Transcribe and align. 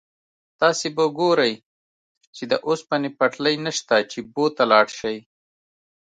تاسو 0.59 0.87
به 0.95 1.05
ګورئ 1.17 1.53
چې 2.35 2.43
د 2.51 2.53
اوسپنې 2.67 3.09
پټلۍ 3.17 3.55
نشته 3.65 3.95
چې 4.11 4.19
بو 4.33 4.45
ته 4.55 4.63
لاړ 4.71 4.87
شئ. 4.97 5.17